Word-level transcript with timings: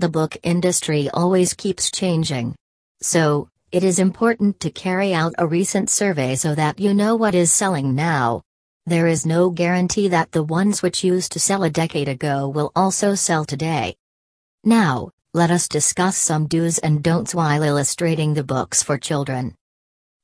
The 0.00 0.08
book 0.08 0.36
industry 0.44 1.10
always 1.12 1.54
keeps 1.54 1.90
changing. 1.90 2.54
So, 3.02 3.48
it 3.72 3.82
is 3.82 3.98
important 3.98 4.60
to 4.60 4.70
carry 4.70 5.12
out 5.12 5.34
a 5.38 5.46
recent 5.46 5.90
survey 5.90 6.36
so 6.36 6.54
that 6.54 6.78
you 6.78 6.94
know 6.94 7.16
what 7.16 7.34
is 7.34 7.52
selling 7.52 7.96
now. 7.96 8.42
There 8.86 9.08
is 9.08 9.26
no 9.26 9.50
guarantee 9.50 10.06
that 10.06 10.30
the 10.30 10.44
ones 10.44 10.82
which 10.82 11.02
used 11.02 11.32
to 11.32 11.40
sell 11.40 11.64
a 11.64 11.70
decade 11.70 12.08
ago 12.08 12.48
will 12.48 12.70
also 12.76 13.16
sell 13.16 13.44
today. 13.44 13.96
Now, 14.62 15.10
let 15.34 15.50
us 15.50 15.66
discuss 15.66 16.16
some 16.16 16.46
do's 16.46 16.78
and 16.78 17.02
don'ts 17.02 17.34
while 17.34 17.64
illustrating 17.64 18.34
the 18.34 18.44
books 18.44 18.84
for 18.84 18.98
children. 18.98 19.56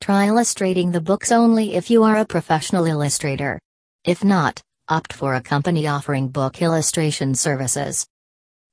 Try 0.00 0.28
illustrating 0.28 0.92
the 0.92 1.00
books 1.00 1.32
only 1.32 1.74
if 1.74 1.90
you 1.90 2.04
are 2.04 2.18
a 2.18 2.24
professional 2.24 2.84
illustrator. 2.84 3.58
If 4.04 4.22
not, 4.22 4.62
opt 4.86 5.12
for 5.12 5.34
a 5.34 5.42
company 5.42 5.88
offering 5.88 6.28
book 6.28 6.62
illustration 6.62 7.34
services. 7.34 8.06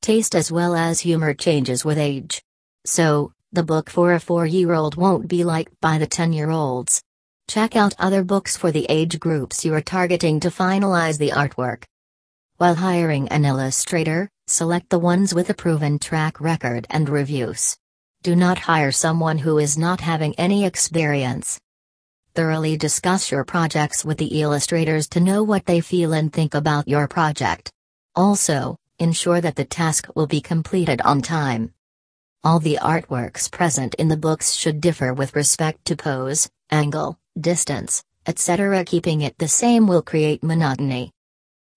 Taste 0.01 0.33
as 0.33 0.51
well 0.51 0.75
as 0.75 1.01
humor 1.01 1.35
changes 1.35 1.85
with 1.85 1.99
age. 1.99 2.41
So, 2.87 3.33
the 3.51 3.61
book 3.61 3.87
for 3.87 4.13
a 4.13 4.19
four 4.19 4.47
year 4.47 4.73
old 4.73 4.95
won't 4.95 5.27
be 5.27 5.43
liked 5.43 5.79
by 5.79 5.99
the 5.99 6.07
10 6.07 6.33
year 6.33 6.49
olds. 6.49 7.03
Check 7.47 7.75
out 7.75 7.93
other 7.99 8.23
books 8.23 8.57
for 8.57 8.71
the 8.71 8.87
age 8.89 9.19
groups 9.19 9.63
you 9.63 9.75
are 9.75 9.81
targeting 9.81 10.39
to 10.39 10.49
finalize 10.49 11.19
the 11.19 11.29
artwork. 11.29 11.83
While 12.57 12.73
hiring 12.73 13.27
an 13.27 13.45
illustrator, 13.45 14.27
select 14.47 14.89
the 14.89 14.97
ones 14.97 15.35
with 15.35 15.51
a 15.51 15.53
proven 15.53 15.99
track 15.99 16.41
record 16.41 16.87
and 16.89 17.07
reviews. 17.07 17.77
Do 18.23 18.35
not 18.35 18.57
hire 18.57 18.91
someone 18.91 19.37
who 19.37 19.59
is 19.59 19.77
not 19.77 20.01
having 20.01 20.33
any 20.39 20.65
experience. 20.65 21.59
Thoroughly 22.33 22.75
discuss 22.75 23.29
your 23.29 23.43
projects 23.43 24.03
with 24.03 24.17
the 24.17 24.41
illustrators 24.41 25.07
to 25.09 25.19
know 25.19 25.43
what 25.43 25.67
they 25.67 25.79
feel 25.79 26.13
and 26.13 26.33
think 26.33 26.55
about 26.55 26.87
your 26.87 27.07
project. 27.07 27.71
Also, 28.15 28.77
ensure 29.01 29.41
that 29.41 29.55
the 29.55 29.65
task 29.65 30.07
will 30.15 30.27
be 30.27 30.39
completed 30.39 31.01
on 31.01 31.21
time. 31.21 31.73
All 32.43 32.59
the 32.59 32.79
artworks 32.81 33.51
present 33.51 33.95
in 33.95 34.07
the 34.07 34.17
books 34.17 34.53
should 34.53 34.79
differ 34.79 35.13
with 35.13 35.35
respect 35.35 35.85
to 35.85 35.95
pose, 35.95 36.49
angle, 36.69 37.19
distance, 37.39 38.03
etc. 38.25 38.85
Keeping 38.85 39.21
it 39.21 39.37
the 39.37 39.47
same 39.47 39.87
will 39.87 40.01
create 40.01 40.43
monotony. 40.43 41.11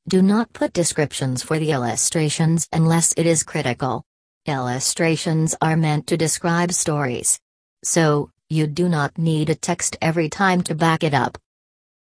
Do 0.07 0.21
not 0.21 0.53
put 0.53 0.75
descriptions 0.75 1.43
for 1.43 1.59
the 1.59 1.73
illustrations 1.73 2.69
unless 2.73 3.15
it 3.17 3.27
is 3.27 3.43
critical. 3.43 4.05
Illustrations 4.47 5.57
are 5.63 5.77
meant 5.77 6.07
to 6.09 6.19
describe 6.19 6.73
stories. 6.73 7.41
So, 7.83 8.31
you 8.51 8.67
do 8.67 8.89
not 8.89 9.17
need 9.17 9.49
a 9.49 9.55
text 9.55 9.97
every 10.03 10.29
time 10.29 10.63
to 10.65 10.75
back 10.75 11.03
it 11.03 11.15
up. 11.15 11.39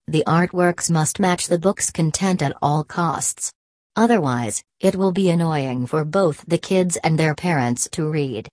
The 0.09 0.25
artworks 0.27 0.91
must 0.91 1.21
match 1.21 1.47
the 1.47 1.59
book's 1.59 1.91
content 1.91 2.41
at 2.41 2.57
all 2.63 2.85
costs. 2.85 3.53
Otherwise, 3.97 4.63
it 4.81 4.95
will 4.95 5.13
be 5.13 5.31
annoying 5.31 5.87
for 5.87 6.05
both 6.05 6.45
the 6.47 6.59
kids 6.59 6.97
and 6.99 7.19
their 7.19 7.35
parents 7.35 7.89
to 7.93 8.09
read. 8.09 8.49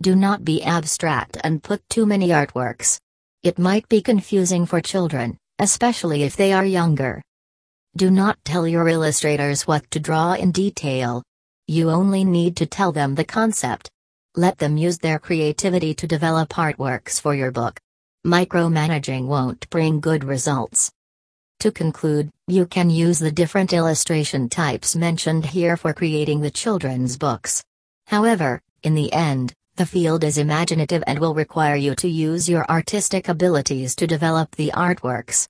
Do 0.00 0.14
not 0.14 0.44
be 0.44 0.62
abstract 0.62 1.38
and 1.42 1.62
put 1.62 1.82
too 1.88 2.06
many 2.06 2.28
artworks. 2.28 2.98
It 3.42 3.58
might 3.58 3.88
be 3.88 4.02
confusing 4.02 4.66
for 4.66 4.80
children, 4.80 5.38
especially 5.58 6.22
if 6.22 6.36
they 6.36 6.52
are 6.52 6.64
younger. 6.64 7.22
Do 7.96 8.10
not 8.10 8.38
tell 8.44 8.68
your 8.68 8.88
illustrators 8.88 9.66
what 9.66 9.90
to 9.90 9.98
draw 9.98 10.34
in 10.34 10.52
detail. 10.52 11.22
You 11.66 11.90
only 11.90 12.22
need 12.22 12.56
to 12.58 12.66
tell 12.66 12.92
them 12.92 13.14
the 13.14 13.24
concept. 13.24 13.90
Let 14.36 14.58
them 14.58 14.76
use 14.76 14.98
their 14.98 15.18
creativity 15.18 15.94
to 15.94 16.06
develop 16.06 16.50
artworks 16.50 17.20
for 17.20 17.34
your 17.34 17.50
book. 17.50 17.80
Micromanaging 18.26 19.26
won't 19.26 19.68
bring 19.70 20.00
good 20.00 20.22
results. 20.22 20.92
To 21.60 21.72
conclude, 21.72 22.30
you 22.46 22.66
can 22.66 22.88
use 22.88 23.18
the 23.18 23.32
different 23.32 23.72
illustration 23.72 24.48
types 24.48 24.94
mentioned 24.94 25.44
here 25.44 25.76
for 25.76 25.92
creating 25.92 26.40
the 26.40 26.52
children's 26.52 27.18
books. 27.18 27.64
However, 28.06 28.62
in 28.84 28.94
the 28.94 29.12
end, 29.12 29.52
the 29.74 29.84
field 29.84 30.22
is 30.22 30.38
imaginative 30.38 31.02
and 31.08 31.18
will 31.18 31.34
require 31.34 31.74
you 31.74 31.96
to 31.96 32.08
use 32.08 32.48
your 32.48 32.64
artistic 32.70 33.28
abilities 33.28 33.96
to 33.96 34.06
develop 34.06 34.54
the 34.54 34.70
artworks. 34.72 35.48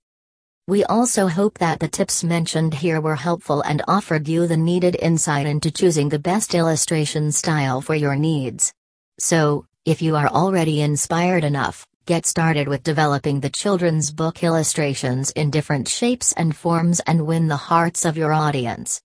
We 0.66 0.82
also 0.84 1.28
hope 1.28 1.58
that 1.58 1.78
the 1.78 1.88
tips 1.88 2.24
mentioned 2.24 2.72
here 2.72 3.02
were 3.02 3.16
helpful 3.16 3.60
and 3.60 3.82
offered 3.86 4.28
you 4.28 4.46
the 4.46 4.56
needed 4.56 4.96
insight 5.02 5.46
into 5.46 5.70
choosing 5.70 6.08
the 6.08 6.18
best 6.18 6.54
illustration 6.54 7.32
style 7.32 7.82
for 7.82 7.94
your 7.94 8.16
needs. 8.16 8.72
So, 9.20 9.66
if 9.84 10.00
you 10.00 10.16
are 10.16 10.28
already 10.28 10.80
inspired 10.80 11.44
enough, 11.44 11.86
Get 12.08 12.24
started 12.24 12.68
with 12.68 12.88
developing 12.90 13.40
the 13.40 13.50
children's 13.50 14.10
book 14.10 14.42
illustrations 14.42 15.30
in 15.32 15.50
different 15.50 15.88
shapes 15.88 16.32
and 16.38 16.56
forms 16.56 17.00
and 17.00 17.26
win 17.26 17.48
the 17.48 17.64
hearts 17.70 18.06
of 18.06 18.16
your 18.16 18.32
audience. 18.32 18.96